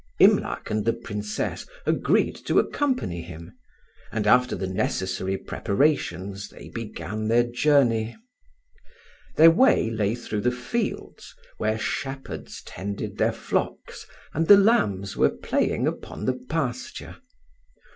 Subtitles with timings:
[0.19, 3.51] Imlac and the Princess agreed to accompany him,
[4.11, 8.17] and after the necessary preparations, they began their journey.
[9.35, 15.29] Their way lay through the fields, where shepherds tended their flocks and the lambs were
[15.29, 17.17] playing upon the pasture.